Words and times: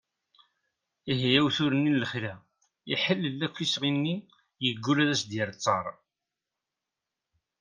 ihi 1.11 1.31
awtul-nni 1.39 1.91
n 1.93 1.99
lexla 2.01 2.33
iḥellel 2.93 3.39
akk 3.45 3.57
isɣi-nni 3.65 4.15
yeggul 4.63 4.97
ad 5.03 5.09
as-d-yerr 5.13 5.51
ttar 5.55 5.85